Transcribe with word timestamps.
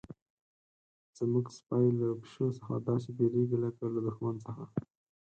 زموږ 1.17 1.45
سپی 1.57 1.85
له 1.99 2.07
پیشو 2.21 2.47
څخه 2.57 2.73
داسې 2.89 3.09
بیریږي 3.17 3.57
لکه 3.65 3.83
له 3.93 3.99
دښمن 4.05 4.35
څخه. 4.45 4.63